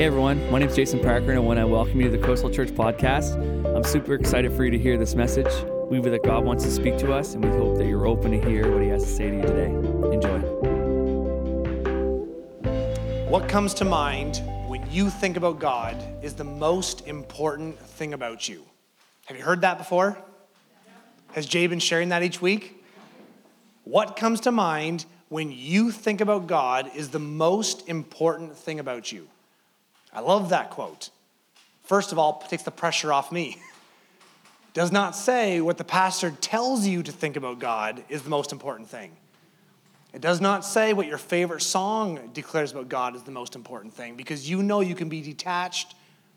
[0.00, 2.24] Hey everyone, my name is Jason Parker, and I want to welcome you to the
[2.24, 3.36] Coastal Church podcast.
[3.76, 5.52] I'm super excited for you to hear this message.
[5.90, 8.30] We believe that God wants to speak to us, and we hope that you're open
[8.30, 9.66] to hear what He has to say to you today.
[10.10, 10.38] Enjoy.
[13.28, 18.48] What comes to mind when you think about God is the most important thing about
[18.48, 18.64] you.
[19.26, 20.16] Have you heard that before?
[21.32, 22.82] Has Jay been sharing that each week?
[23.84, 29.12] What comes to mind when you think about God is the most important thing about
[29.12, 29.28] you.
[30.12, 31.10] I love that quote.
[31.84, 33.58] First of all, takes the pressure off me.
[34.74, 38.52] Does not say what the pastor tells you to think about God is the most
[38.52, 39.10] important thing.
[40.12, 43.94] It does not say what your favorite song declares about God is the most important
[43.94, 45.94] thing because you know you can be detached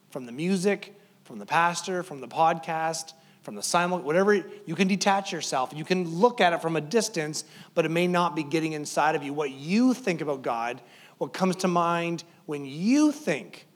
[0.09, 4.33] from the music, from the pastor, from the podcast, from the simul, whatever,
[4.65, 5.73] you can detach yourself.
[5.75, 7.43] You can look at it from a distance,
[7.73, 9.33] but it may not be getting inside of you.
[9.33, 10.79] What you think about God,
[11.17, 13.67] what comes to mind when you think,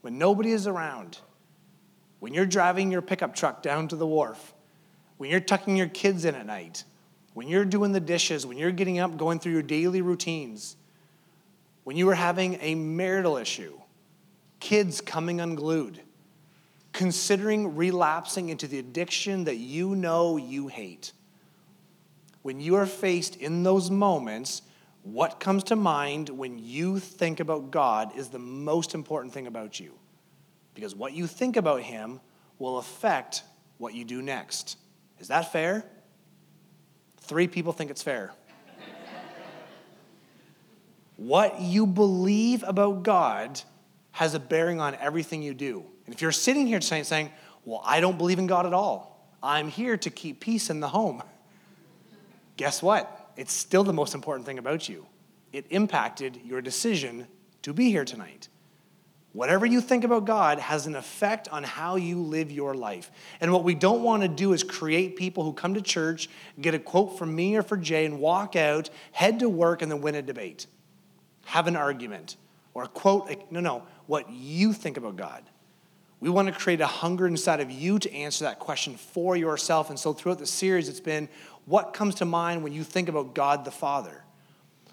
[0.00, 1.18] when nobody is around,
[2.20, 4.54] when you're driving your pickup truck down to the wharf,
[5.16, 6.84] when you're tucking your kids in at night,
[7.34, 10.76] when you're doing the dishes, when you're getting up, going through your daily routines,
[11.84, 13.78] when you are having a marital issue,
[14.60, 16.00] kids coming unglued
[16.98, 21.12] considering relapsing into the addiction that you know you hate.
[22.42, 24.62] When you are faced in those moments,
[25.12, 29.80] what comes to mind when you think about God is the most important thing about
[29.80, 29.94] you.
[30.74, 32.20] Because what you think about Him
[32.58, 33.42] will affect
[33.78, 34.76] what you do next.
[35.18, 35.84] Is that fair?
[37.22, 38.32] Three people think it's fair.
[41.16, 43.60] what you believe about God
[44.12, 45.84] has a bearing on everything you do.
[46.04, 47.30] And if you're sitting here tonight saying,
[47.64, 50.88] Well, I don't believe in God at all, I'm here to keep peace in the
[50.88, 51.22] home,
[52.58, 53.17] guess what?
[53.38, 55.06] It's still the most important thing about you.
[55.52, 57.28] It impacted your decision
[57.62, 58.48] to be here tonight.
[59.32, 63.12] Whatever you think about God has an effect on how you live your life.
[63.40, 66.28] And what we don't want to do is create people who come to church,
[66.60, 69.92] get a quote from me or for Jay, and walk out, head to work, and
[69.92, 70.66] then win a debate,
[71.44, 72.36] have an argument,
[72.74, 73.52] or quote.
[73.52, 75.44] No, no, what you think about God.
[76.20, 79.88] We want to create a hunger inside of you to answer that question for yourself.
[79.90, 81.28] And so throughout the series, it's been
[81.68, 84.24] what comes to mind when you think about God the Father?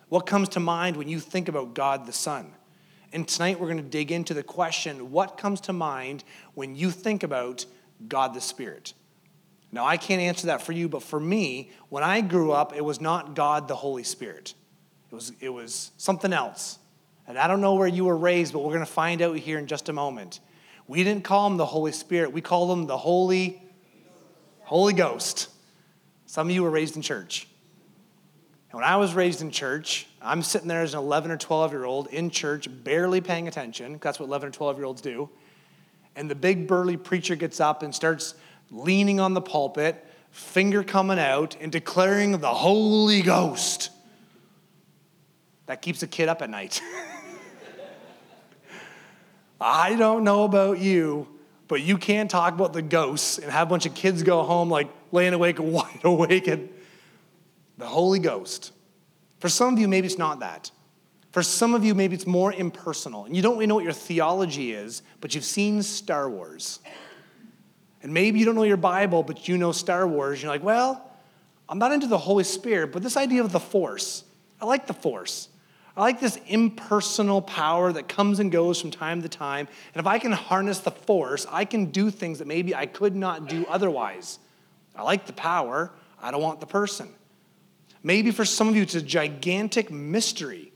[0.10, 2.52] What comes to mind when you think about God the Son?
[3.14, 6.92] And tonight we're going to dig into the question what comes to mind when you
[6.92, 7.66] think about
[8.08, 8.94] God the Spirit?
[9.72, 12.84] Now, I can't answer that for you, but for me, when I grew up, it
[12.84, 14.54] was not God the Holy Spirit,
[15.12, 16.80] it was, it was something else.
[17.28, 19.58] And I don't know where you were raised, but we're going to find out here
[19.58, 20.42] in just a moment.
[20.88, 22.32] We didn't call him the Holy Spirit.
[22.32, 23.62] We called him the Holy
[24.62, 25.50] Holy Ghost.
[26.36, 27.48] Some of you were raised in church.
[28.70, 31.72] And when I was raised in church, I'm sitting there as an 11 or 12
[31.72, 34.00] year old in church, barely paying attention.
[34.02, 35.30] That's what 11 or 12 year olds do.
[36.14, 38.36] And the big burly preacher gets up and starts
[38.70, 43.92] leaning on the pulpit, finger coming out, and declaring the Holy Ghost.
[45.68, 46.82] That keeps a kid up at night.
[49.62, 51.30] I don't know about you,
[51.70, 54.70] but you can't talk about the ghosts and have a bunch of kids go home
[54.70, 56.70] like laying awake, wide awake, and
[57.78, 58.72] the Holy Ghost.
[59.40, 60.72] For some of you, maybe it's not that.
[61.32, 63.26] For some of you, maybe it's more impersonal.
[63.26, 66.80] And you don't really know what your theology is, but you've seen Star Wars.
[68.02, 70.42] And maybe you don't know your Bible, but you know Star Wars.
[70.42, 71.12] You're like, well,
[71.68, 74.24] I'm not into the Holy Spirit, but this idea of the Force,
[74.62, 75.50] I like the Force.
[75.98, 79.68] I like this impersonal power that comes and goes from time to time.
[79.94, 83.16] And if I can harness the force, I can do things that maybe I could
[83.16, 84.40] not do otherwise.
[84.98, 85.92] I like the power,
[86.22, 87.10] I don't want the person.
[88.04, 90.72] Maybe for some of you, it's a gigantic mystery.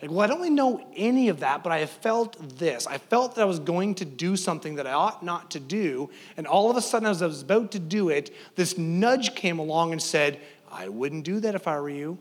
[0.00, 2.86] Like, well, I don't really know any of that, but I have felt this.
[2.86, 6.10] I felt that I was going to do something that I ought not to do.
[6.36, 9.58] And all of a sudden, as I was about to do it, this nudge came
[9.58, 10.40] along and said,
[10.72, 12.18] I wouldn't do that if I were you.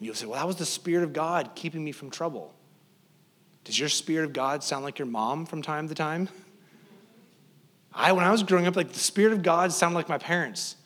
[0.00, 2.52] You'll say, well, that was the Spirit of God keeping me from trouble.
[3.64, 6.28] Does your Spirit of God sound like your mom from time to time?
[7.94, 10.76] I, when I was growing up, like the Spirit of God sounded like my parents.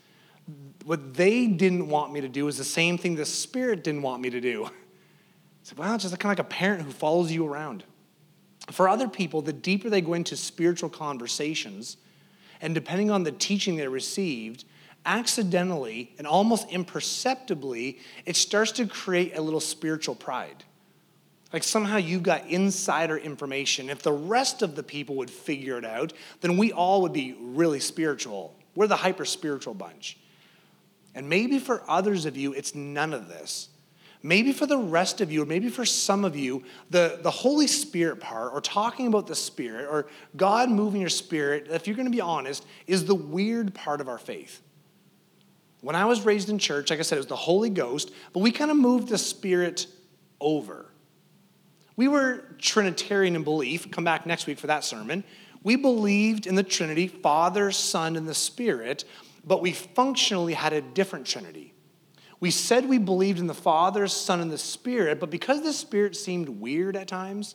[0.85, 4.23] What they didn't want me to do is the same thing the Spirit didn't want
[4.23, 4.71] me to do.
[5.61, 7.85] It's like, well, it's just kind of like a parent who follows you around.
[8.71, 11.97] For other people, the deeper they go into spiritual conversations,
[12.61, 14.65] and depending on the teaching they received,
[15.05, 20.65] accidentally and almost imperceptibly, it starts to create a little spiritual pride.
[21.57, 23.89] Like somehow you got insider information.
[23.89, 26.13] If the rest of the people would figure it out,
[26.43, 28.55] then we all would be really spiritual.
[28.75, 30.19] We're the hyper spiritual bunch.
[31.15, 33.71] And maybe for others of you, it's none of this.
[34.27, 37.69] maybe for the rest of you, or maybe for some of you, the, the Holy
[37.69, 40.07] Spirit part, or talking about the Spirit, or
[40.37, 44.09] God moving your spirit, if you're going to be honest, is the weird part of
[44.09, 44.61] our faith.
[45.81, 48.41] When I was raised in church, like I said, it was the Holy Ghost, but
[48.41, 49.87] we kind of moved the Spirit
[50.41, 50.87] over.
[51.97, 53.91] We were Trinitarian in belief.
[53.91, 55.25] Come back next week for that sermon.
[55.63, 59.05] We believed in the Trinity, Father, Son, and the Spirit,
[59.45, 61.73] but we functionally had a different Trinity.
[62.39, 66.15] We said we believed in the Father, Son, and the Spirit, but because the Spirit
[66.15, 67.55] seemed weird at times,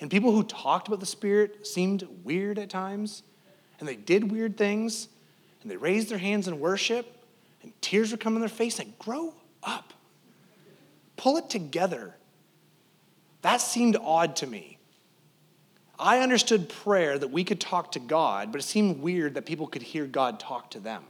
[0.00, 3.24] and people who talked about the Spirit seemed weird at times,
[3.80, 5.08] and they did weird things,
[5.62, 7.24] and they raised their hands in worship,
[7.62, 9.92] and tears would come on their face, like, grow up.
[11.16, 12.14] Pull it together.
[13.42, 14.78] That seemed odd to me.
[15.98, 19.66] I understood prayer that we could talk to God, but it seemed weird that people
[19.66, 21.04] could hear God talk to them.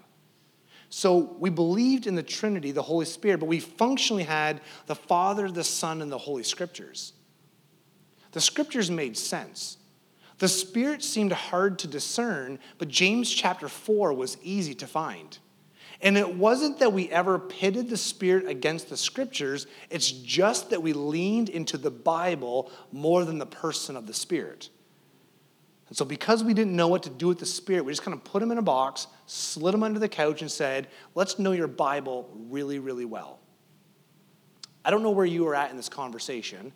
[0.89, 5.49] So we believed in the Trinity, the Holy Spirit, but we functionally had the Father,
[5.49, 7.13] the Son, and the Holy Scriptures.
[8.33, 9.79] The Scriptures made sense.
[10.39, 15.39] The Spirit seemed hard to discern, but James chapter 4 was easy to find.
[16.03, 20.83] And it wasn't that we ever pitted the Spirit against the Scriptures, it's just that
[20.83, 24.71] we leaned into the Bible more than the person of the Spirit.
[25.89, 28.17] And so, because we didn't know what to do with the Spirit, we just kind
[28.17, 31.53] of put him in a box, slid him under the couch, and said, Let's know
[31.53, 33.41] your Bible really, really well.
[34.85, 36.73] I don't know where you are at in this conversation,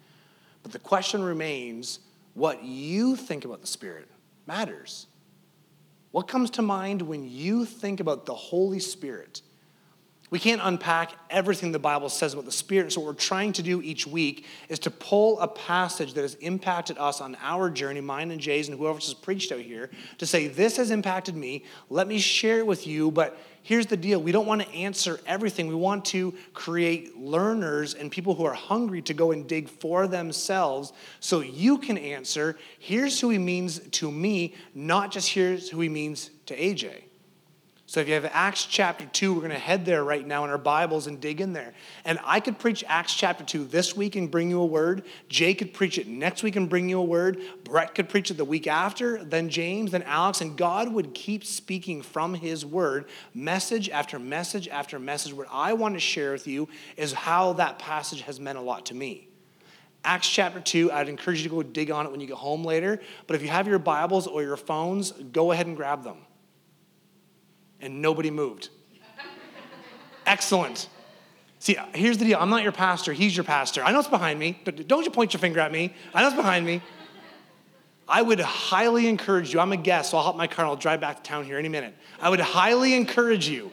[0.62, 2.00] but the question remains
[2.34, 4.08] what you think about the Spirit
[4.46, 5.06] matters.
[6.14, 9.42] What comes to mind when you think about the Holy Spirit?
[10.30, 12.92] We can't unpack everything the Bible says about the Spirit.
[12.92, 16.34] So, what we're trying to do each week is to pull a passage that has
[16.36, 20.26] impacted us on our journey, mine and Jay's, and whoever has preached out here, to
[20.26, 21.64] say, This has impacted me.
[21.90, 23.10] Let me share it with you.
[23.10, 25.68] But here's the deal we don't want to answer everything.
[25.68, 30.08] We want to create learners and people who are hungry to go and dig for
[30.08, 35.80] themselves so you can answer, Here's who he means to me, not just here's who
[35.80, 37.02] he means to AJ.
[37.94, 40.50] So if you have Acts chapter 2, we're going to head there right now in
[40.50, 41.72] our Bibles and dig in there.
[42.04, 45.04] And I could preach Acts chapter 2 this week and bring you a word.
[45.28, 47.38] Jay could preach it next week and bring you a word.
[47.62, 50.40] Brett could preach it the week after, then James, then Alex.
[50.40, 55.32] And God would keep speaking from his word, message after message after message.
[55.32, 58.86] What I want to share with you is how that passage has meant a lot
[58.86, 59.28] to me.
[60.04, 62.64] Acts chapter 2, I'd encourage you to go dig on it when you get home
[62.64, 63.00] later.
[63.28, 66.16] But if you have your Bibles or your phones, go ahead and grab them
[67.80, 68.70] and nobody moved.
[70.26, 70.88] Excellent.
[71.58, 73.82] See, here's the deal I'm not your pastor, he's your pastor.
[73.82, 75.94] I know it's behind me, but don't you point your finger at me.
[76.12, 76.82] I know it's behind me.
[78.06, 79.60] I would highly encourage you.
[79.60, 81.58] I'm a guest, so I'll hop my car and I'll drive back to town here
[81.58, 81.94] any minute.
[82.20, 83.70] I would highly encourage you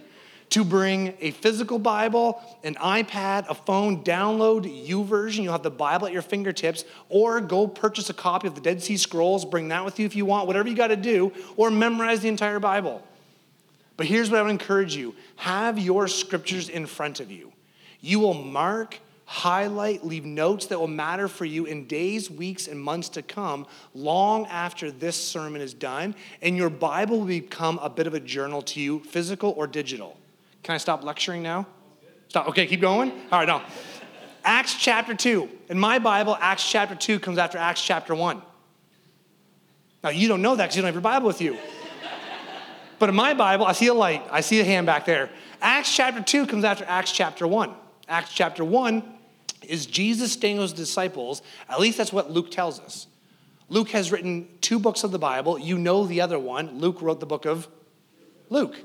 [0.51, 5.43] to bring a physical Bible, an iPad, a phone, download U YouVersion.
[5.43, 8.81] You'll have the Bible at your fingertips, or go purchase a copy of the Dead
[8.81, 9.43] Sea Scrolls.
[9.43, 12.29] Bring that with you if you want, whatever you got to do, or memorize the
[12.29, 13.01] entire Bible.
[14.01, 17.53] But here's what I would encourage you have your scriptures in front of you.
[17.99, 22.81] You will mark, highlight, leave notes that will matter for you in days, weeks, and
[22.81, 26.15] months to come, long after this sermon is done.
[26.41, 30.17] And your Bible will become a bit of a journal to you, physical or digital.
[30.63, 31.67] Can I stop lecturing now?
[32.27, 32.47] Stop.
[32.47, 33.11] Okay, keep going.
[33.31, 33.61] All right, no.
[34.43, 35.47] Acts chapter 2.
[35.69, 38.41] In my Bible, Acts chapter 2 comes after Acts chapter 1.
[40.03, 41.55] Now, you don't know that because you don't have your Bible with you.
[43.01, 44.23] But in my Bible, I see a light.
[44.29, 45.31] I see a hand back there.
[45.59, 47.73] Acts chapter 2 comes after Acts chapter 1.
[48.07, 49.01] Acts chapter 1
[49.63, 51.41] is Jesus staying with his disciples.
[51.67, 53.07] At least that's what Luke tells us.
[53.69, 55.57] Luke has written two books of the Bible.
[55.57, 56.77] You know the other one.
[56.77, 57.67] Luke wrote the book of
[58.51, 58.75] Luke.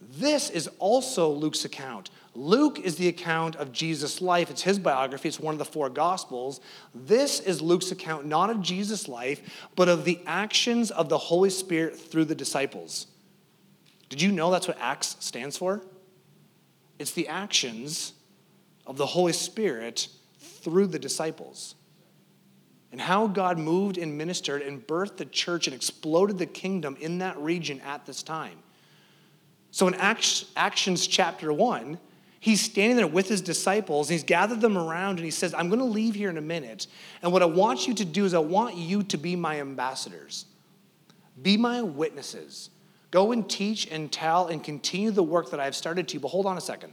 [0.00, 2.08] This is also Luke's account.
[2.34, 4.50] Luke is the account of Jesus' life.
[4.50, 6.62] It's his biography, it's one of the four gospels.
[6.94, 11.50] This is Luke's account not of Jesus' life, but of the actions of the Holy
[11.50, 13.06] Spirit through the disciples.
[14.08, 15.82] Did you know that's what Acts stands for?
[16.98, 18.14] It's the actions
[18.86, 21.74] of the Holy Spirit through the disciples.
[22.90, 27.18] And how God moved and ministered and birthed the church and exploded the kingdom in
[27.18, 28.58] that region at this time.
[29.70, 31.98] So in Acts, Actions chapter 1,
[32.40, 35.68] he's standing there with his disciples and he's gathered them around and he says, I'm
[35.68, 36.86] going to leave here in a minute.
[37.22, 40.46] And what I want you to do is I want you to be my ambassadors,
[41.40, 42.70] be my witnesses.
[43.10, 46.20] Go and teach and tell and continue the work that I have started to you.
[46.20, 46.92] But hold on a second.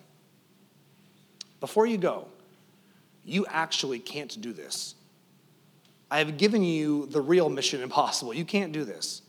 [1.60, 2.28] Before you go,
[3.24, 4.96] you actually can't do this.
[6.10, 8.34] I have given you the real mission impossible.
[8.34, 9.22] You can't do this.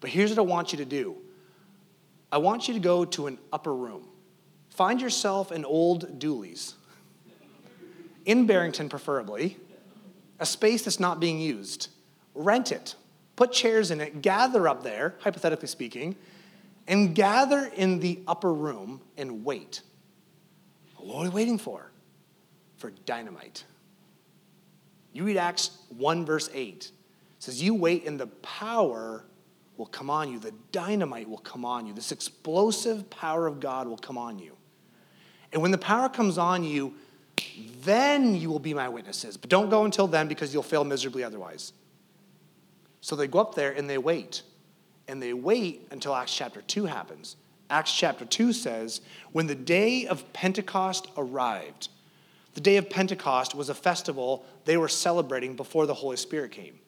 [0.00, 1.16] But here's what I want you to do
[2.30, 4.08] I want you to go to an upper room.
[4.70, 6.74] Find yourself an old Dooly's.
[8.24, 9.58] in Barrington preferably,
[10.40, 11.88] a space that's not being used.
[12.34, 12.94] Rent it,
[13.36, 16.16] put chairs in it, gather up there, hypothetically speaking,
[16.86, 19.82] and gather in the upper room and wait.
[20.96, 21.90] What are we waiting for?
[22.76, 23.64] For dynamite.
[25.12, 26.84] You read Acts 1, verse 8.
[26.84, 26.92] It
[27.38, 29.24] says, You wait, and the power
[29.76, 30.38] will come on you.
[30.38, 31.92] The dynamite will come on you.
[31.92, 34.56] This explosive power of God will come on you.
[35.52, 36.94] And when the power comes on you,
[37.82, 39.36] then you will be my witnesses.
[39.36, 41.72] But don't go until then because you'll fail miserably otherwise.
[43.02, 44.42] So they go up there and they wait.
[45.06, 47.36] And they wait until Acts chapter 2 happens.
[47.68, 51.88] Acts chapter 2 says, When the day of Pentecost arrived,
[52.54, 56.78] the day of Pentecost was a festival they were celebrating before the Holy Spirit came.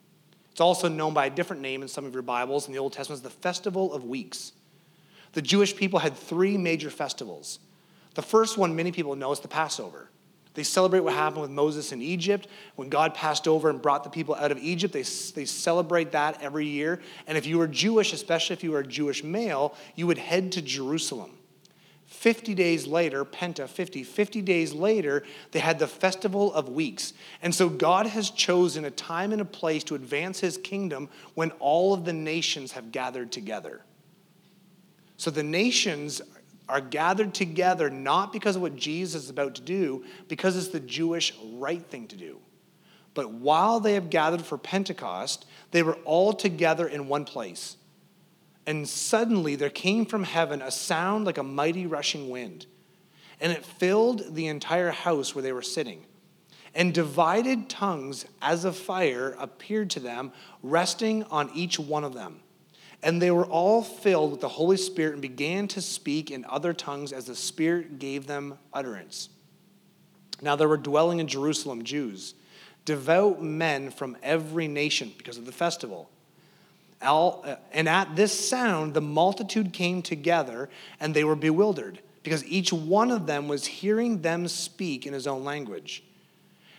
[0.52, 2.92] It's also known by a different name in some of your Bibles in the Old
[2.92, 4.52] Testament as the Festival of Weeks.
[5.32, 7.58] The Jewish people had three major festivals.
[8.14, 10.10] The first one many people know is the Passover.
[10.54, 12.46] They celebrate what happened with Moses in Egypt.
[12.76, 16.40] When God passed over and brought the people out of Egypt, they, they celebrate that
[16.40, 17.00] every year.
[17.26, 20.52] And if you were Jewish, especially if you were a Jewish male, you would head
[20.52, 21.32] to Jerusalem.
[22.06, 27.12] 50 days later, Penta, 50, 50 days later, they had the Festival of Weeks.
[27.42, 31.50] And so God has chosen a time and a place to advance his kingdom when
[31.58, 33.82] all of the nations have gathered together.
[35.16, 36.22] So the nations
[36.68, 40.80] are gathered together not because of what Jesus is about to do, because it's the
[40.80, 42.38] Jewish right thing to do.
[43.12, 47.76] But while they have gathered for Pentecost, they were all together in one place.
[48.66, 52.66] And suddenly there came from heaven a sound like a mighty rushing wind,
[53.40, 56.06] and it filled the entire house where they were sitting.
[56.74, 62.40] And divided tongues as of fire appeared to them, resting on each one of them.
[63.04, 66.72] And they were all filled with the Holy Spirit and began to speak in other
[66.72, 69.28] tongues as the Spirit gave them utterance.
[70.40, 72.34] Now there were dwelling in Jerusalem Jews,
[72.86, 76.08] devout men from every nation because of the festival.
[77.02, 82.72] Uh, and at this sound, the multitude came together and they were bewildered because each
[82.72, 86.02] one of them was hearing them speak in his own language.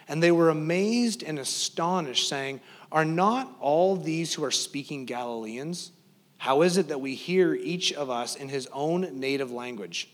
[0.08, 5.92] And they were amazed and astonished, saying, Are not all these who are speaking Galileans?
[6.38, 10.10] How is it that we hear each of us in his own native language?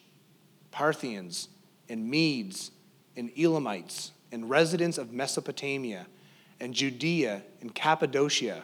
[0.72, 1.50] Parthians
[1.90, 2.72] and Medes
[3.18, 6.08] and Elamites and residents of Mesopotamia
[6.60, 8.64] and Judea and Cappadocia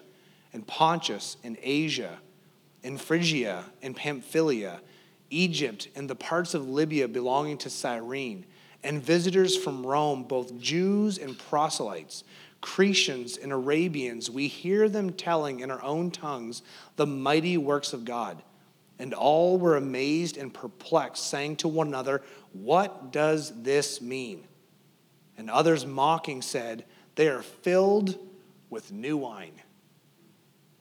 [0.54, 2.20] and Pontus and Asia
[2.84, 4.80] and Phrygia and Pamphylia,
[5.30, 8.46] Egypt and the parts of Libya belonging to Cyrene,
[8.84, 12.24] and visitors from Rome, both Jews and proselytes
[12.62, 16.62] Cretians and Arabians, we hear them telling in our own tongues
[16.96, 18.42] the mighty works of God.
[19.00, 22.24] And all were amazed and perplexed, saying to one another,
[22.54, 24.48] What does this mean?
[25.38, 26.86] And others mocking said,
[27.16, 28.18] They are filled
[28.72, 29.62] with new wine.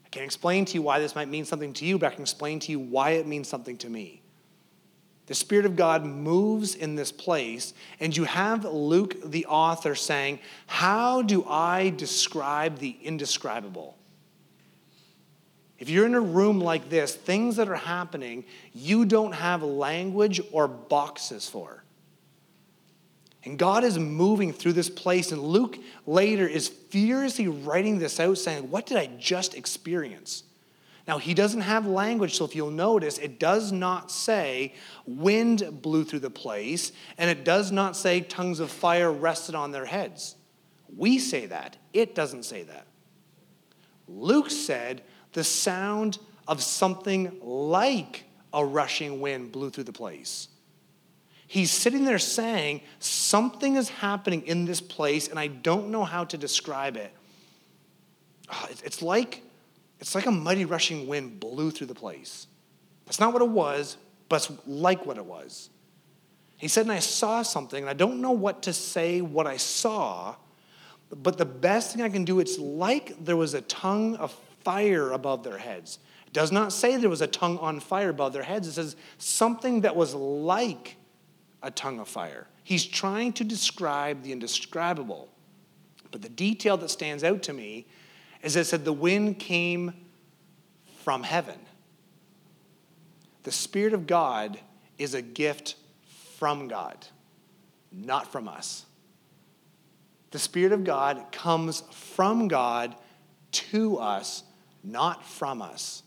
[0.05, 2.23] I can't explain to you why this might mean something to you, but I can
[2.23, 4.23] explain to you why it means something to me.
[5.27, 10.39] The Spirit of God moves in this place, and you have Luke, the author, saying,
[10.67, 13.97] How do I describe the indescribable?
[15.79, 20.41] If you're in a room like this, things that are happening, you don't have language
[20.53, 21.83] or boxes for.
[23.45, 28.39] And God is moving through this place, and Luke later is furiously writing this out,
[28.39, 30.45] saying, What did I just experience?
[31.07, 34.75] Now, he doesn't have language, so if you'll notice, it does not say
[35.07, 39.71] wind blew through the place, and it does not say tongues of fire rested on
[39.71, 40.35] their heads.
[40.97, 42.87] We say that, it doesn't say that.
[44.09, 50.49] Luke said the sound of something like a rushing wind blew through the place.
[51.47, 56.25] He's sitting there saying, Something is happening in this place, and I don't know how
[56.25, 57.13] to describe it.
[58.49, 59.43] Ah, it's like
[60.01, 62.47] it's like a mighty rushing wind blew through the place.
[63.07, 63.97] That's not what it was,
[64.29, 65.71] but it's like what it was.
[66.57, 69.57] He said, and I saw something, and I don't know what to say what I
[69.57, 70.37] saw,
[71.11, 74.33] but the best thing I can do, it's like there was a tongue of
[74.65, 75.99] fire above their heads.
[76.27, 78.67] It does not say there was a tongue on fire above their heads.
[78.67, 80.97] It says something that was like
[81.63, 82.49] a tongue of fire.
[82.65, 85.29] He's trying to describe the indescribable.
[86.11, 87.87] But the detail that stands out to me
[88.47, 89.93] is it said the wind came
[91.03, 91.59] from heaven.
[93.43, 94.61] The Spirit of God
[94.99, 95.75] is a gift
[96.39, 96.97] from God,
[97.91, 98.87] not from us.
[100.31, 102.95] The Spirit of God comes from God
[103.51, 104.45] to us,
[104.85, 106.05] not from us.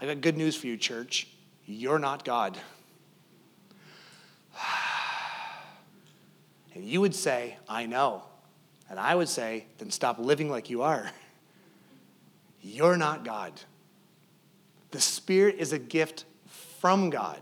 [0.00, 1.28] I got good news for you, church.
[1.66, 2.58] You're not God.
[6.74, 8.22] And you would say, I know.
[8.92, 11.10] And I would say, then stop living like you are.
[12.60, 13.54] You're not God.
[14.90, 16.26] The Spirit is a gift
[16.78, 17.40] from God.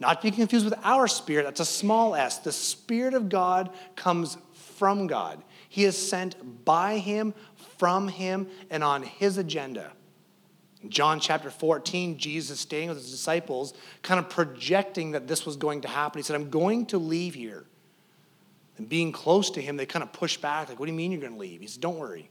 [0.00, 2.38] Not to be confused with our spirit, that's a small s.
[2.38, 4.38] The Spirit of God comes
[4.74, 5.40] from God.
[5.68, 7.32] He is sent by Him,
[7.78, 9.92] from Him, and on His agenda.
[10.82, 15.54] In John chapter 14, Jesus staying with his disciples, kind of projecting that this was
[15.54, 16.18] going to happen.
[16.18, 17.66] He said, I'm going to leave here.
[18.78, 21.12] And being close to him, they kind of push back, like, What do you mean
[21.12, 21.60] you're going to leave?
[21.60, 22.30] He said, Don't worry.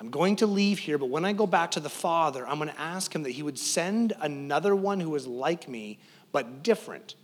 [0.00, 2.70] I'm going to leave here, but when I go back to the Father, I'm going
[2.70, 6.00] to ask him that he would send another one who is like me,
[6.32, 7.14] but different.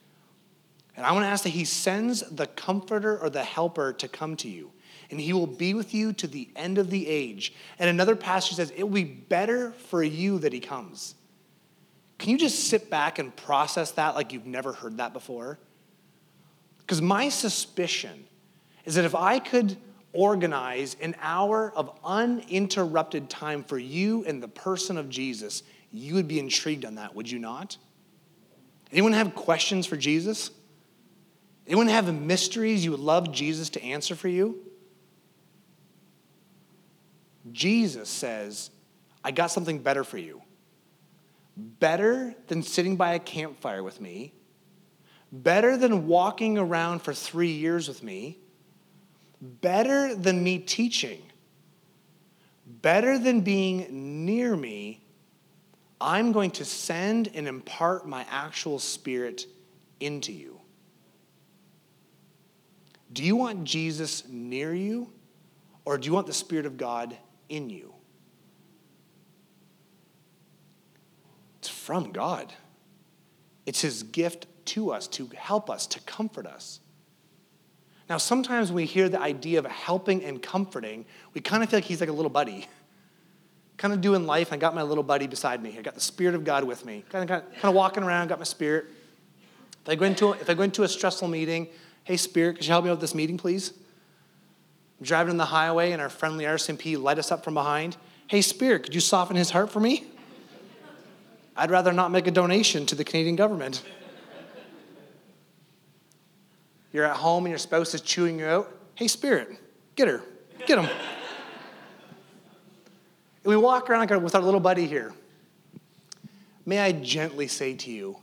[0.97, 4.37] And I want to ask that he sends the comforter or the helper to come
[4.37, 4.71] to you.
[5.11, 7.55] And he will be with you to the end of the age.
[7.79, 11.15] And another passage says, It will be better for you that he comes.
[12.19, 15.59] Can you just sit back and process that like you've never heard that before?
[16.89, 18.25] Because my suspicion
[18.87, 19.77] is that if I could
[20.15, 26.27] organize an hour of uninterrupted time for you and the person of Jesus, you would
[26.27, 27.77] be intrigued on that, would you not?
[28.91, 30.51] Anyone have questions for Jesus?
[31.67, 34.59] Anyone have mysteries you would love Jesus to answer for you?
[37.53, 38.71] Jesus says,
[39.23, 40.41] I got something better for you.
[41.55, 44.33] Better than sitting by a campfire with me,
[45.33, 48.39] better than walking around for three years with me,
[49.41, 51.23] better than me teaching,
[52.67, 55.03] better than being near me,
[56.01, 59.47] I'm going to send and impart my actual spirit
[60.01, 60.61] into you.
[63.13, 65.11] Do you want Jesus near you,
[65.85, 67.17] or do you want the Spirit of God
[67.49, 67.95] in you?
[71.59, 72.53] It's from God.
[73.65, 76.81] It's His gift to us to help us, to comfort us.
[78.09, 81.05] Now, sometimes when we hear the idea of helping and comforting,
[81.35, 82.67] we kind of feel like He's like a little buddy
[83.77, 84.53] kind of doing life.
[84.53, 85.77] I got my little buddy beside me.
[85.79, 87.05] I got the Spirit of God with me.
[87.11, 88.87] Kind of, kind of, kind of walking around, got my Spirit.
[89.83, 91.69] If I, go into a, if I go into a stressful meeting,
[92.05, 93.73] hey, Spirit, could you help me with this meeting, please?
[94.99, 97.97] I'm driving on the highway, and our friendly RCMP light us up from behind.
[98.27, 100.07] Hey, Spirit, could you soften his heart for me?
[101.57, 103.83] I'd rather not make a donation to the Canadian government.
[106.93, 108.75] You're at home and your spouse is chewing you out.
[108.95, 109.59] Hey, Spirit,
[109.95, 110.23] get her,
[110.67, 110.89] get him.
[113.45, 115.15] We walk around with our little buddy here.
[116.67, 118.19] May I gently say to you,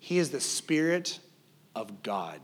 [0.00, 1.20] he is the Spirit
[1.76, 2.40] of God,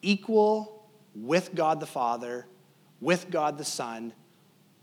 [0.00, 2.46] equal with God the Father,
[3.02, 4.14] with God the Son,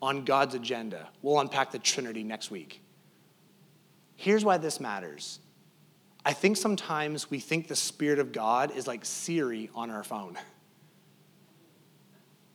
[0.03, 1.10] on God's agenda.
[1.23, 2.81] We'll unpack the Trinity next week.
[4.15, 5.39] Here's why this matters.
[6.23, 10.38] I think sometimes we think the Spirit of God is like Siri on our phone.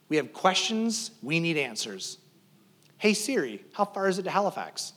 [0.08, 2.18] We have questions, we need answers.
[2.98, 4.92] Hey Siri, how far is it to Halifax?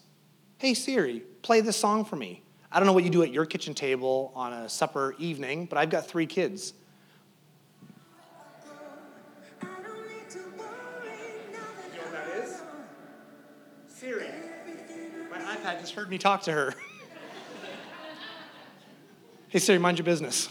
[0.58, 2.44] Hey Siri, play this song for me.
[2.72, 5.80] I don't know what you do at your kitchen table on a supper evening, but
[5.80, 6.74] I've got three kids.
[9.60, 9.74] You know
[12.04, 12.62] what that is?
[13.88, 14.28] Siri.
[15.32, 16.76] My iPad just heard me talk to her.
[19.50, 20.48] hey Siri, mind your business.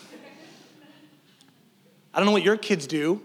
[2.12, 3.22] I don't know what your kids do,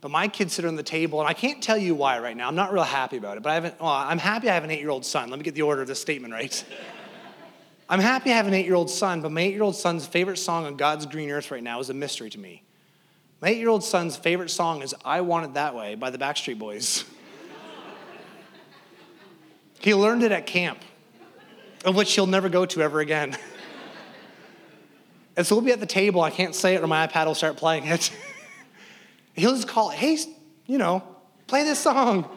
[0.00, 2.46] but my kids sit on the table, and I can't tell you why right now.
[2.46, 4.70] I'm not real happy about it, but I haven't, well, I'm happy I have an
[4.70, 5.28] eight year old son.
[5.30, 6.64] Let me get the order of this statement right.
[7.88, 10.06] I'm happy I have an eight year old son, but my eight year old son's
[10.06, 12.62] favorite song on God's green earth right now is a mystery to me.
[13.40, 16.18] My eight year old son's favorite song is I Want It That Way by the
[16.18, 17.04] Backstreet Boys.
[19.80, 20.78] he learned it at camp,
[21.84, 23.36] of which he'll never go to ever again.
[25.36, 26.22] and so we'll be at the table.
[26.22, 28.10] I can't say it, or my iPad will start playing it.
[29.34, 30.18] He'll just call, it, hey,
[30.66, 31.02] you know,
[31.46, 32.28] play this song.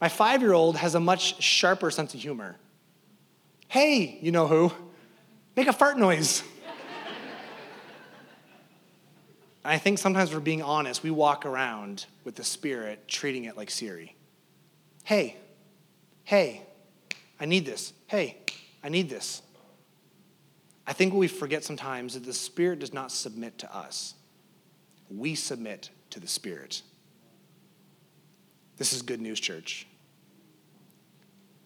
[0.00, 2.56] My five year old has a much sharper sense of humor.
[3.68, 4.72] Hey, you know who?
[5.56, 6.42] Make a fart noise.
[9.64, 11.02] I think sometimes we're being honest.
[11.02, 14.16] We walk around with the Spirit treating it like Siri.
[15.04, 15.36] Hey,
[16.24, 16.62] hey,
[17.38, 17.92] I need this.
[18.06, 18.38] Hey,
[18.82, 19.42] I need this.
[20.86, 24.14] I think what we forget sometimes is that the Spirit does not submit to us
[25.10, 26.82] we submit to the Spirit.
[28.76, 29.86] This is good news, church.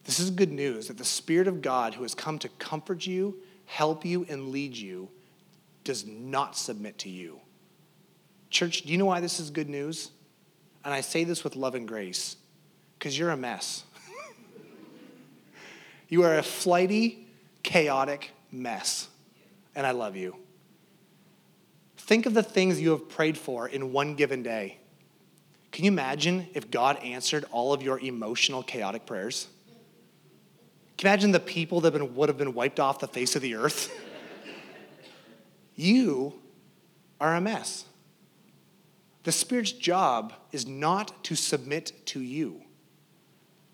[0.03, 3.37] This is good news that the Spirit of God, who has come to comfort you,
[3.65, 5.09] help you, and lead you,
[5.83, 7.39] does not submit to you.
[8.49, 10.11] Church, do you know why this is good news?
[10.83, 12.37] And I say this with love and grace
[12.97, 13.83] because you're a mess.
[16.09, 17.27] you are a flighty,
[17.63, 19.09] chaotic mess,
[19.75, 20.35] and I love you.
[21.97, 24.77] Think of the things you have prayed for in one given day.
[25.71, 29.47] Can you imagine if God answered all of your emotional, chaotic prayers?
[30.97, 33.41] Can you imagine the people that been, would have been wiped off the face of
[33.41, 33.91] the earth?
[35.75, 36.39] you
[37.19, 37.85] are a mess.
[39.23, 42.61] The Spirit's job is not to submit to you.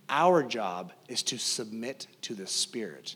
[0.09, 3.15] Our job is to submit to the Spirit.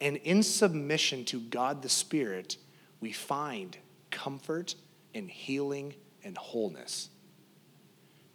[0.00, 2.56] And in submission to God the Spirit,
[3.00, 3.76] we find
[4.10, 4.74] comfort
[5.14, 7.08] and healing and wholeness.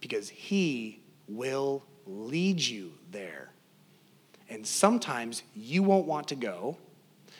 [0.00, 3.52] Because He will lead you there.
[4.48, 6.76] And sometimes you won't want to go.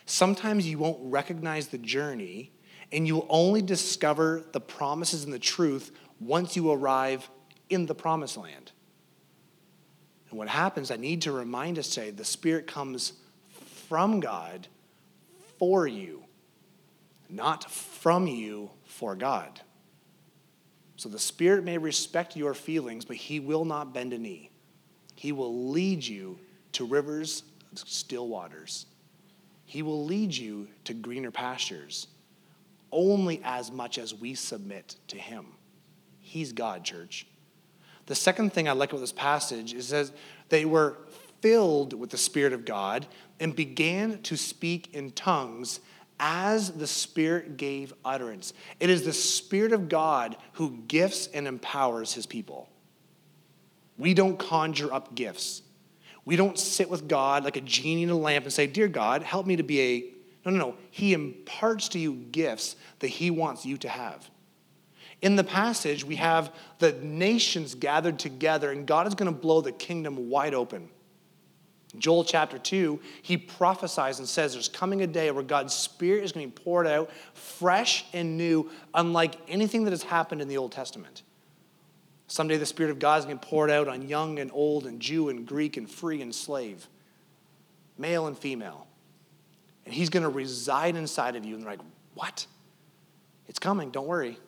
[0.06, 2.52] Sometimes you won't recognize the journey,
[2.90, 7.28] and you'll only discover the promises and the truth once you arrive
[7.68, 8.72] in the promised land.
[10.30, 13.12] And what happens, I need to remind us today the Spirit comes
[13.92, 14.68] from God
[15.58, 16.24] for you,
[17.28, 19.60] not from you for God.
[20.96, 24.50] So the Spirit may respect your feelings, but He will not bend a knee.
[25.14, 26.38] He will lead you
[26.72, 27.42] to rivers
[27.74, 28.86] still waters.
[29.66, 32.06] He will lead you to greener pastures
[32.92, 35.44] only as much as we submit to Him.
[36.18, 37.26] He's God, church.
[38.06, 40.10] The second thing I like about this passage is that
[40.48, 40.96] they were
[41.42, 43.06] filled with the Spirit of God
[43.38, 45.80] and began to speak in tongues
[46.18, 48.54] as the Spirit gave utterance.
[48.80, 52.68] It is the Spirit of God who gifts and empowers His people.
[53.98, 55.62] We don't conjure up gifts.
[56.24, 59.22] We don't sit with God like a genie in a lamp and say, Dear God,
[59.22, 60.04] help me to be a.
[60.44, 60.76] No, no, no.
[60.90, 64.30] He imparts to you gifts that He wants you to have.
[65.20, 69.60] In the passage, we have the nations gathered together, and God is going to blow
[69.60, 70.88] the kingdom wide open.
[71.98, 76.32] Joel chapter 2, he prophesies and says there's coming a day where God's Spirit is
[76.32, 80.56] going to be poured out fresh and new, unlike anything that has happened in the
[80.56, 81.22] Old Testament.
[82.28, 84.86] Someday the Spirit of God is going to be poured out on young and old
[84.86, 86.88] and Jew and Greek and free and slave,
[87.98, 88.86] male and female.
[89.84, 91.56] And He's going to reside inside of you.
[91.56, 91.80] And they're like,
[92.14, 92.46] what?
[93.48, 94.38] It's coming, don't worry.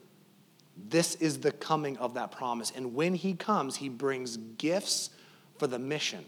[0.88, 2.72] This is the coming of that promise.
[2.74, 5.10] And when He comes, He brings gifts
[5.58, 6.24] for the mission.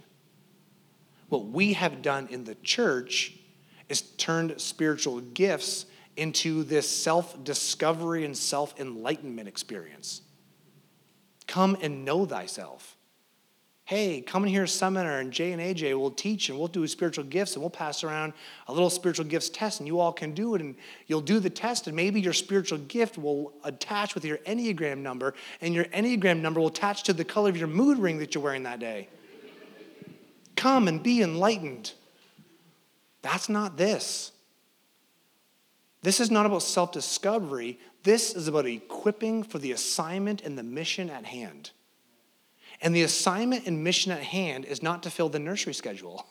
[1.29, 3.35] What we have done in the church
[3.89, 5.87] is turned spiritual gifts
[6.17, 10.23] into this self discovery and self enlightenment experience.
[11.47, 12.97] Come and know thyself.
[13.85, 16.85] Hey, come and hear a seminar, and Jay and AJ will teach, and we'll do
[16.89, 18.33] spiritual gifts, and we'll pass around
[18.67, 20.75] a little spiritual gifts test, and you all can do it, and
[21.07, 25.35] you'll do the test, and maybe your spiritual gift will attach with your Enneagram number,
[25.61, 28.43] and your Enneagram number will attach to the color of your mood ring that you're
[28.43, 29.09] wearing that day.
[30.67, 31.93] Come and be enlightened.
[33.23, 34.33] That's not this.
[36.03, 37.79] This is not about self discovery.
[38.03, 41.71] This is about equipping for the assignment and the mission at hand.
[42.83, 46.27] And the assignment and mission at hand is not to fill the nursery schedule,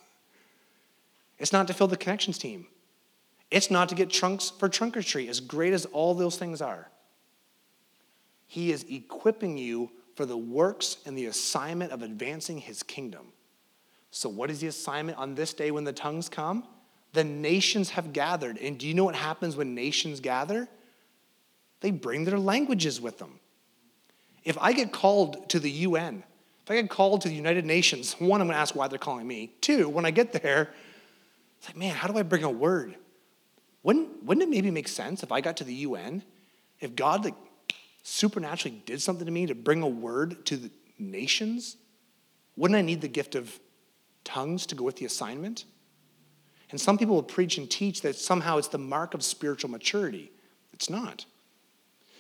[1.40, 2.68] it's not to fill the connections team,
[3.50, 6.62] it's not to get trunks for trunk or treat, as great as all those things
[6.62, 6.90] are.
[8.48, 13.28] He is equipping you for the works and the assignment of advancing his kingdom.
[14.16, 16.64] So, what is the assignment on this day when the tongues come?
[17.12, 18.58] The nations have gathered.
[18.58, 20.70] And do you know what happens when nations gather?
[21.82, 23.42] They bring their languages with them.
[24.46, 26.24] If I get called to the UN,
[26.64, 28.98] if I get called to the United Nations, one, I'm going to ask why they're
[28.98, 29.52] calling me.
[29.60, 30.70] Two, when I get there,
[31.58, 32.96] it's like, man, how do I bring a word?
[33.84, 36.24] Wouldn't, wouldn't it maybe make sense if I got to the UN,
[36.80, 37.36] if God like
[38.04, 41.76] supernaturally did something to me to bring a word to the nations?
[42.56, 43.60] Wouldn't I need the gift of
[44.26, 45.64] tongues to go with the assignment?
[46.72, 50.32] And some people will preach and teach that somehow it's the mark of spiritual maturity.
[50.74, 51.26] It's not.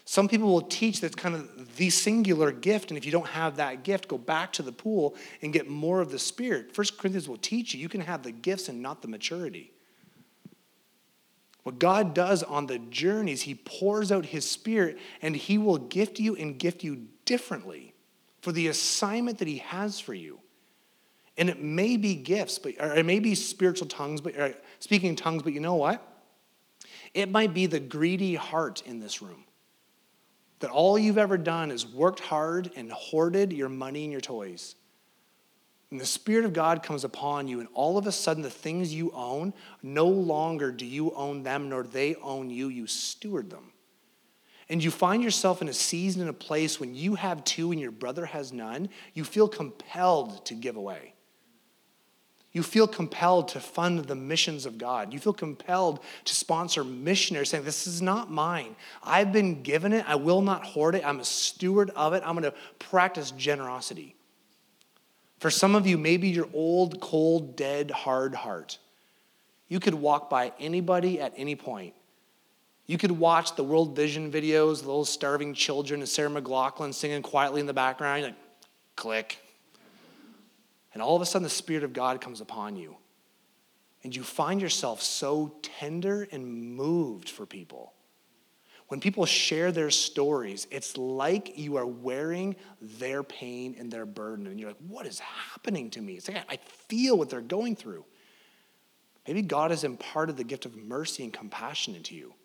[0.05, 3.57] Some people will teach that's kind of the singular gift, and if you don't have
[3.57, 6.75] that gift, go back to the pool and get more of the Spirit.
[6.75, 9.71] First Corinthians will teach you you can have the gifts and not the maturity.
[11.63, 16.19] What God does on the journeys, He pours out His Spirit, and He will gift
[16.19, 17.95] you and gift you differently
[18.41, 20.39] for the assignment that He has for you.
[21.37, 25.43] And it may be gifts, but or it may be spiritual tongues, but speaking tongues,
[25.43, 26.01] but you know what?
[27.13, 29.45] It might be the greedy heart in this room
[30.59, 34.75] that all you've ever done is worked hard and hoarded your money and your toys.
[35.91, 38.93] And the Spirit of God comes upon you, and all of a sudden, the things
[38.93, 42.69] you own, no longer do you own them, nor they own you.
[42.69, 43.71] You steward them.
[44.67, 47.79] And you find yourself in a season, in a place when you have two and
[47.79, 51.13] your brother has none, you feel compelled to give away.
[52.55, 55.11] You feel compelled to fund the missions of God.
[55.11, 58.77] You feel compelled to sponsor missionaries saying, This is not mine.
[59.03, 60.05] I've been given it.
[60.07, 61.05] I will not hoard it.
[61.05, 62.23] I'm a steward of it.
[62.25, 64.15] I'm going to practice generosity.
[65.39, 68.79] For some of you, maybe your old, cold, dead, hard heart.
[69.67, 71.93] You could walk by anybody at any point.
[72.87, 77.21] You could watch the World Vision videos, the little starving children and Sarah McLachlan singing
[77.21, 78.21] quietly in the background.
[78.21, 78.39] You're like,
[78.95, 79.44] click,
[80.95, 82.95] and all of a sudden, the Spirit of God comes upon you.
[84.03, 87.91] And you find yourself so tender and moved for people.
[88.87, 94.47] When people share their stories, it's like you are wearing their pain and their burden.
[94.47, 96.13] And you're like, what is happening to me?
[96.13, 98.05] It's like I feel what they're going through.
[99.27, 102.35] Maybe God has imparted the gift of mercy and compassion into you.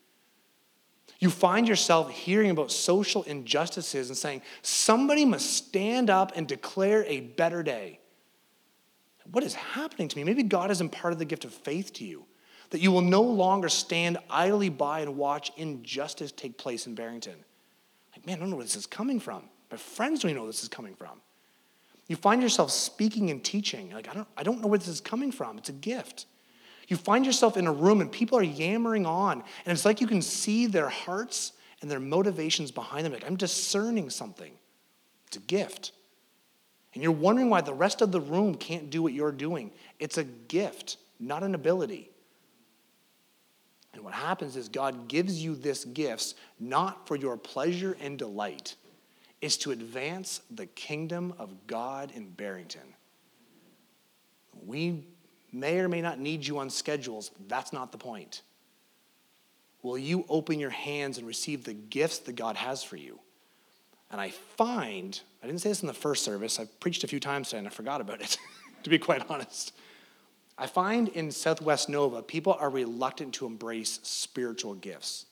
[1.21, 7.05] You find yourself hearing about social injustices and saying, somebody must stand up and declare
[7.05, 8.00] a better day.
[9.33, 10.25] What is happening to me?
[10.25, 12.25] Maybe God has imparted the gift of faith to you,
[12.71, 17.37] that you will no longer stand idly by and watch injustice take place in Barrington.
[18.13, 19.45] Like, man, I don't know where this is coming from.
[19.71, 21.21] My friends don't even know where this is coming from.
[22.09, 23.91] You find yourself speaking and teaching.
[23.91, 25.59] Like, I don't, I don't know where this is coming from.
[25.59, 26.27] It's a gift.
[26.89, 30.09] You find yourself in a room and people are yammering on, and it's like you
[30.09, 33.13] can see their hearts and their motivations behind them.
[33.13, 34.53] Like, I'm discerning something.
[35.29, 35.93] It's a gift.
[36.95, 39.71] And you're wondering why the rest of the room can't do what you're doing.
[39.99, 42.11] It's a gift, not an ability.
[43.93, 48.77] And what happens is God gives you this gifts not for your pleasure and delight,
[49.41, 52.95] is to advance the kingdom of God in Barrington.
[54.67, 55.07] We
[55.53, 57.31] may or may not need you on schedules.
[57.49, 58.43] That's not the point.
[59.83, 63.19] Will you open your hands and receive the gifts that God has for you?
[64.11, 67.21] And I find, I didn't say this in the first service, I've preached a few
[67.21, 68.37] times today and I forgot about it,
[68.83, 69.73] to be quite honest.
[70.59, 75.27] I find in Southwest Nova, people are reluctant to embrace spiritual gifts.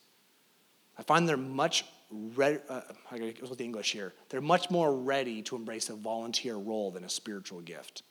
[0.96, 4.94] I find they're much ready, uh, I goes with the English here, they're much more
[4.94, 8.02] ready to embrace a volunteer role than a spiritual gift.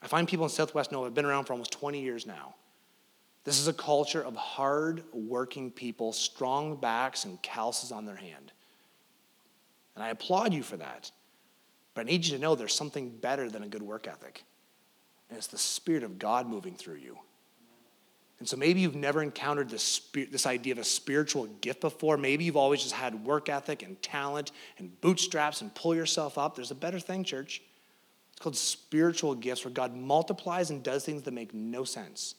[0.00, 2.54] I find people in Southwest Nova have been around for almost 20 years now.
[3.44, 8.52] This is a culture of hard working people, strong backs and calluses on their hand.
[9.94, 11.10] And I applaud you for that.
[11.94, 14.44] But I need you to know there's something better than a good work ethic.
[15.28, 17.18] And it's the Spirit of God moving through you.
[18.40, 22.16] And so maybe you've never encountered this, this idea of a spiritual gift before.
[22.16, 26.56] Maybe you've always just had work ethic and talent and bootstraps and pull yourself up.
[26.56, 27.62] There's a better thing, church.
[28.32, 32.34] It's called spiritual gifts, where God multiplies and does things that make no sense.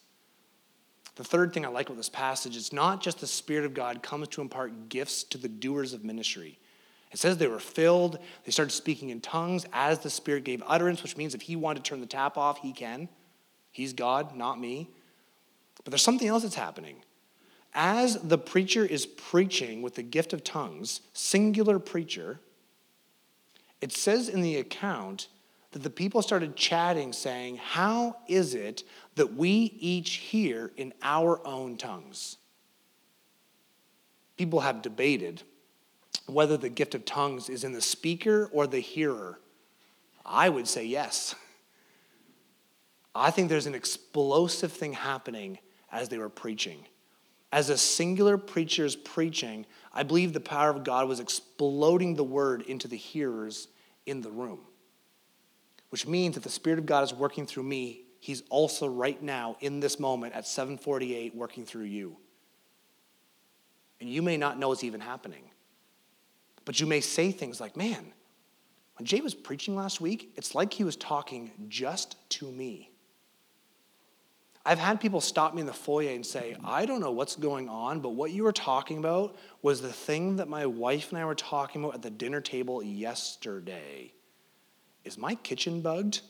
[1.15, 4.04] The third thing I like about this passage is not just the Spirit of God
[4.04, 6.60] comes to impart gifts to the doers of ministry.
[7.15, 8.19] It says they were filled.
[8.43, 11.86] They started speaking in tongues as the Spirit gave utterance, which means if He wanted
[11.86, 13.08] to turn the tap off, He can.
[13.71, 14.89] He's God, not me.
[15.78, 16.97] But there's something else that's happening.
[17.73, 22.41] As the preacher is preaching with the gift of tongues, singular preacher,
[23.80, 25.30] it says in the account
[25.71, 28.84] that the people started chatting, saying, How is it
[29.15, 32.36] that we each hear in our own tongues?
[34.36, 35.43] People have debated
[36.28, 39.39] whether the gift of tongues is in the speaker or the hearer?
[40.25, 41.36] I would say yes.
[43.13, 45.60] I think there's an explosive thing happening
[45.91, 46.86] as they were preaching.
[47.51, 52.23] As a singular preacher is preaching, I believe the power of God was exploding the
[52.23, 53.69] word into the hearers
[54.06, 54.60] in the room.
[55.89, 58.01] Which means that the Spirit of God is working through me.
[58.19, 62.17] He's also right now in this moment at 748 working through you.
[64.01, 65.43] And you may not know it's even happening.
[66.65, 68.12] But you may say things like, man,
[68.97, 72.91] when Jay was preaching last week, it's like he was talking just to me.
[74.67, 77.69] I've had people stop me in the foyer and say, I don't know what's going
[77.69, 81.25] on, but what you were talking about was the thing that my wife and I
[81.25, 84.12] were talking about at the dinner table yesterday.
[85.04, 86.21] Is my kitchen bugged?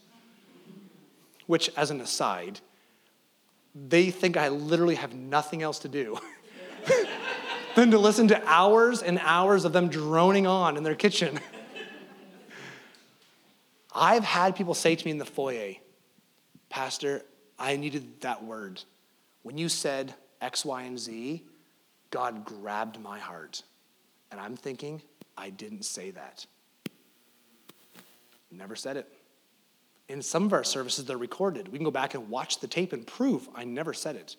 [1.48, 2.60] Which, as an aside,
[3.74, 6.18] they think I literally have nothing else to do.
[7.76, 11.40] than to listen to hours and hours of them droning on in their kitchen.
[13.94, 15.76] I've had people say to me in the foyer,
[16.70, 17.24] Pastor,
[17.58, 18.82] I needed that word.
[19.44, 21.44] When you said X, Y, and Z,
[22.12, 23.64] God grabbed my heart.
[24.32, 25.02] And I'm thinking,
[25.38, 26.46] I didn't say that.
[28.52, 29.12] Never said it.
[30.08, 31.68] In some of our services, they're recorded.
[31.68, 34.36] We can go back and watch the tape and prove I never said it.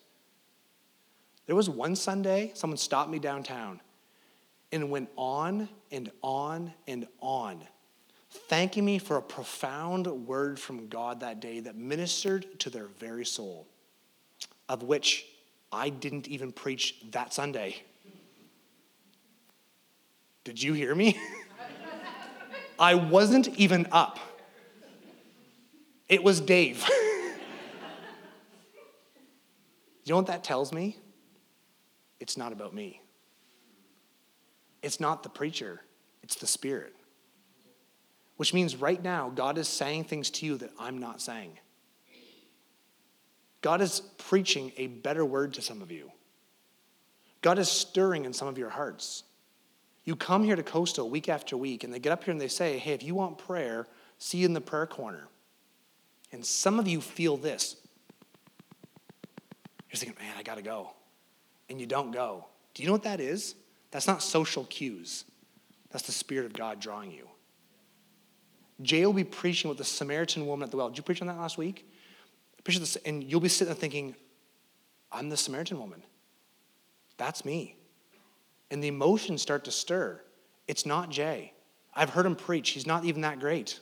[1.46, 3.80] There was one Sunday, someone stopped me downtown
[4.72, 7.62] and went on and on and on,
[8.48, 13.24] thanking me for a profound word from God that day that ministered to their very
[13.24, 13.68] soul,
[14.68, 15.24] of which
[15.70, 17.82] I didn't even preach that Sunday.
[20.42, 21.18] Did you hear me?
[22.78, 24.18] I wasn't even up.
[26.08, 26.84] It was Dave.
[30.04, 30.96] you know what that tells me?
[32.20, 33.02] It's not about me.
[34.82, 35.80] It's not the preacher,
[36.22, 36.94] it's the Spirit.
[38.36, 41.58] Which means right now, God is saying things to you that I'm not saying.
[43.62, 46.12] God is preaching a better word to some of you.
[47.40, 49.24] God is stirring in some of your hearts.
[50.04, 52.48] You come here to Coastal week after week, and they get up here and they
[52.48, 53.86] say, Hey, if you want prayer,
[54.18, 55.28] see you in the prayer corner.
[56.30, 57.76] And some of you feel this.
[59.90, 60.90] You're thinking, Man, I got to go.
[61.68, 62.46] And you don't go.
[62.74, 63.54] Do you know what that is?
[63.90, 65.24] That's not social cues,
[65.90, 67.28] that's the Spirit of God drawing you.
[68.82, 70.88] Jay will be preaching with the Samaritan woman at the well.
[70.90, 71.90] Did you preach on that last week?
[73.04, 74.14] And you'll be sitting there thinking,
[75.10, 76.02] I'm the Samaritan woman.
[77.16, 77.76] That's me.
[78.70, 80.20] And the emotions start to stir.
[80.66, 81.52] It's not Jay.
[81.94, 82.70] I've heard him preach.
[82.70, 83.80] He's not even that great.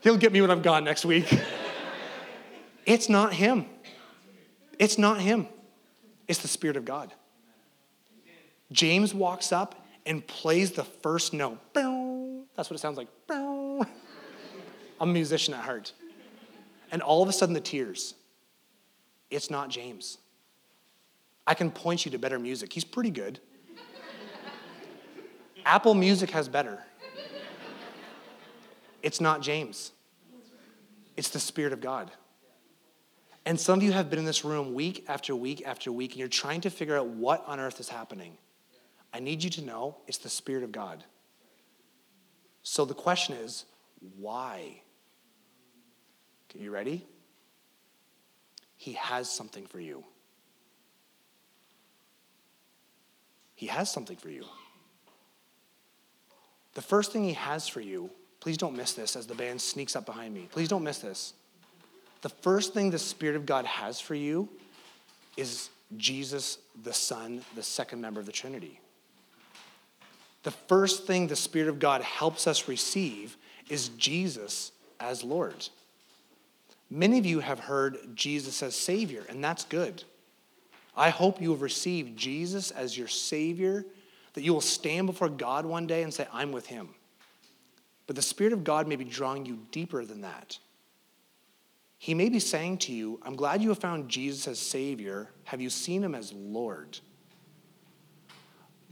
[0.01, 1.27] He'll get me when I'm gone next week.
[2.85, 3.65] it's not him.
[4.79, 5.47] It's not him.
[6.27, 7.13] It's the Spirit of God.
[8.71, 11.59] James walks up and plays the first note.
[11.73, 13.07] That's what it sounds like.
[13.29, 13.85] I'm
[14.99, 15.93] a musician at heart.
[16.91, 18.15] And all of a sudden, the tears.
[19.29, 20.17] It's not James.
[21.47, 22.73] I can point you to better music.
[22.73, 23.39] He's pretty good.
[25.65, 26.79] Apple Music has better.
[29.01, 29.91] It's not James,
[31.15, 32.11] it's the Spirit of God.
[33.45, 36.19] And some of you have been in this room week after week after week, and
[36.19, 38.37] you're trying to figure out what on earth is happening.
[39.13, 41.03] I need you to know it's the Spirit of God.
[42.63, 43.65] So the question is,
[44.17, 44.81] why?
[46.49, 47.05] Okay, you ready?
[48.77, 50.03] He has something for you.
[53.53, 54.43] He has something for you.
[56.73, 58.09] The first thing he has for you,
[58.41, 60.49] please don't miss this as the band sneaks up behind me.
[60.51, 61.33] Please don't miss this.
[62.25, 64.49] The first thing the Spirit of God has for you
[65.37, 68.79] is Jesus, the Son, the second member of the Trinity
[70.45, 73.35] the first thing the Spirit of God helps us receive
[73.67, 75.67] is Jesus as Lord.
[76.87, 80.03] Many of you have heard Jesus as Savior, and that's good.
[80.95, 83.85] I hope you have received Jesus as your Savior,
[84.35, 86.89] that you will stand before God one day and say, I'm with Him.
[88.05, 90.59] But the Spirit of God may be drawing you deeper than that.
[92.05, 95.27] He may be saying to you, I'm glad you have found Jesus as Savior.
[95.45, 96.99] Have you seen Him as Lord?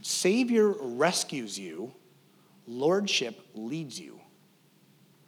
[0.02, 1.94] Savior rescues you,
[2.66, 4.18] Lordship leads you.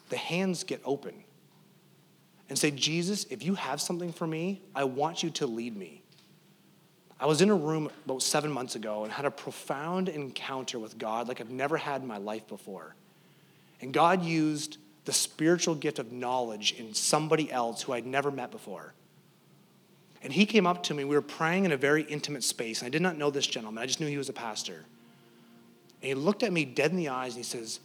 [0.08, 1.14] The hands get open
[2.48, 6.02] and say, Jesus, if you have something for me, I want you to lead me.
[7.20, 10.98] I was in a room about seven months ago and had a profound encounter with
[10.98, 12.96] God like I've never had in my life before.
[13.80, 18.50] And God used the spiritual gift of knowledge in somebody else who I'd never met
[18.50, 18.92] before.
[20.20, 21.04] And he came up to me.
[21.04, 22.80] We were praying in a very intimate space.
[22.80, 24.84] And I did not know this gentleman, I just knew he was a pastor.
[26.02, 27.78] And he looked at me dead in the eyes and he says,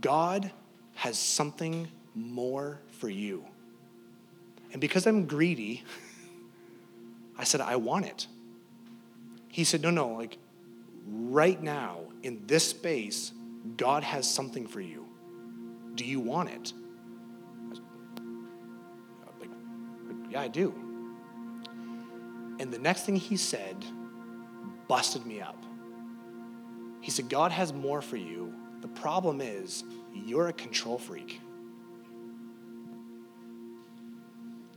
[0.00, 0.50] God
[0.94, 3.44] has something more for you.
[4.72, 5.82] And because I'm greedy,
[7.38, 8.28] I said, I want it.
[9.48, 10.38] He said, No, no, like
[11.08, 13.32] right now in this space,
[13.76, 15.07] God has something for you.
[15.98, 16.72] Do you want it?
[19.40, 19.50] Like,
[20.30, 20.72] yeah, I do.
[22.60, 23.84] And the next thing he said
[24.86, 25.60] busted me up.
[27.00, 28.54] He said, God has more for you.
[28.80, 29.82] The problem is,
[30.14, 31.40] you're a control freak.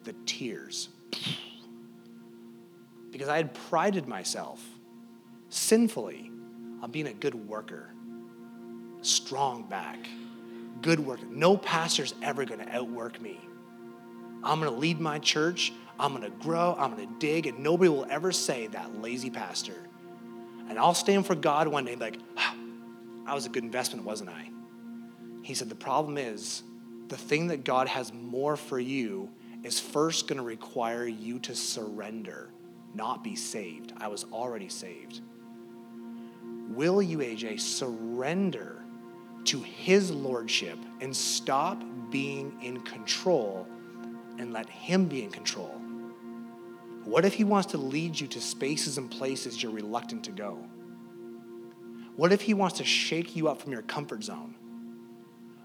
[0.03, 0.89] The tears.
[3.11, 4.59] Because I had prided myself
[5.49, 6.31] sinfully
[6.81, 7.93] on being a good worker,
[9.01, 9.99] strong back,
[10.81, 11.21] good work.
[11.29, 13.39] No pastor's ever going to outwork me.
[14.43, 15.71] I'm going to lead my church.
[15.99, 19.29] I'm going to grow, I'm going to dig, and nobody will ever say that lazy
[19.29, 19.75] pastor.
[20.67, 22.55] And I'll stand for God one day like, ah,
[23.27, 24.49] I was a good investment, wasn't I?
[25.43, 26.63] He said, The problem is,
[27.07, 29.29] the thing that God has more for you
[29.63, 32.49] is first going to require you to surrender,
[32.95, 33.93] not be saved.
[33.97, 35.21] I was already saved.
[36.69, 38.80] Will you, AJ, surrender
[39.45, 43.67] to his lordship and stop being in control
[44.37, 45.81] and let him be in control?
[47.03, 50.59] What if He wants to lead you to spaces and places you're reluctant to go?
[52.15, 54.55] What if He wants to shake you up from your comfort zone?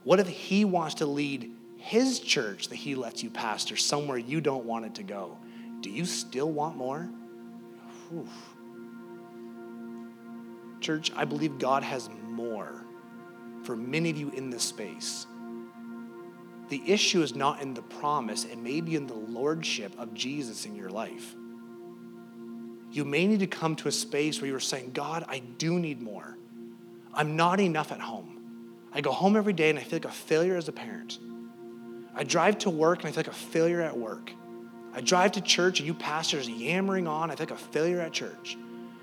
[0.05, 4.41] What if He wants to lead His church that He lets you pastor somewhere you
[4.41, 5.37] don't want it to go?
[5.81, 7.09] Do you still want more?
[10.81, 12.86] Church, I believe God has more
[13.67, 15.27] for many of you in this space.
[16.69, 20.65] The issue is not in the promise, it may be in the lordship of Jesus
[20.65, 21.35] in your life.
[22.91, 26.01] You may need to come to a space where you're saying, God, I do need
[26.01, 26.39] more.
[27.13, 28.33] I'm not enough at home.
[28.93, 31.19] I go home every day and I feel like a failure as a parent.
[32.15, 34.31] I drive to work and I feel like a failure at work.
[34.95, 38.13] I drive to church and you pastors yammering on, I feel like a failure at
[38.13, 38.57] church.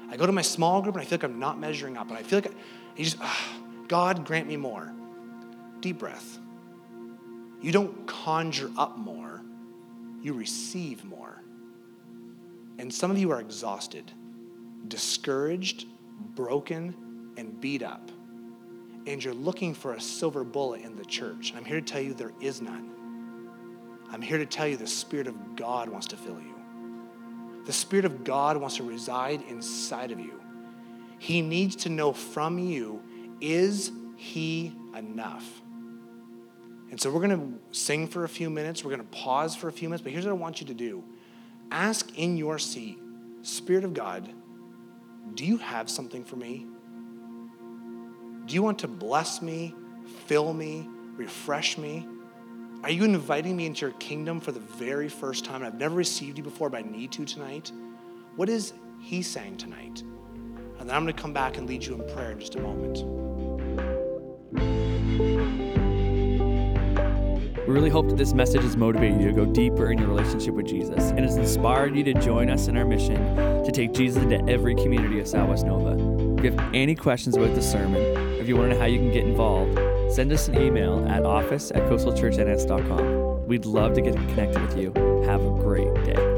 [0.10, 2.10] I go to my small group and I feel like I'm not measuring up.
[2.10, 2.52] And I feel like
[2.96, 3.63] you just, ah,
[3.94, 4.92] God, grant me more.
[5.80, 6.40] Deep breath.
[7.62, 9.44] You don't conjure up more,
[10.20, 11.44] you receive more.
[12.80, 14.12] And some of you are exhausted,
[14.88, 15.86] discouraged,
[16.34, 16.96] broken,
[17.38, 18.10] and beat up.
[19.06, 21.54] And you're looking for a silver bullet in the church.
[21.56, 22.90] I'm here to tell you there is none.
[24.10, 26.56] I'm here to tell you the Spirit of God wants to fill you.
[27.68, 30.42] The Spirit of God wants to reside inside of you.
[31.20, 33.00] He needs to know from you
[33.44, 35.62] is He enough?
[36.90, 38.84] And so we're going to sing for a few minutes.
[38.84, 40.04] We're going to pause for a few minutes.
[40.04, 41.04] But here's what I want you to do
[41.72, 42.98] ask in your seat,
[43.42, 44.30] Spirit of God,
[45.34, 46.66] do you have something for me?
[48.46, 49.74] Do you want to bless me,
[50.28, 52.08] fill me, refresh me?
[52.84, 55.64] Are you inviting me into your kingdom for the very first time?
[55.64, 57.72] I've never received you before, but I need to tonight.
[58.36, 60.02] What is He saying tonight?
[60.80, 62.60] And then I'm going to come back and lead you in prayer in just a
[62.60, 63.33] moment.
[67.68, 70.54] We really hope that this message has motivated you to go deeper in your relationship
[70.54, 73.16] with Jesus and has inspired you to join us in our mission
[73.64, 75.94] to take Jesus into every community of Southwest Nova.
[76.38, 78.02] If you have any questions about the sermon,
[78.40, 79.80] if you want to know how you can get involved,
[80.14, 83.48] send us an email at office at coastalchurchns.com.
[83.48, 84.92] We'd love to get connected with you.
[85.26, 86.33] Have a great day.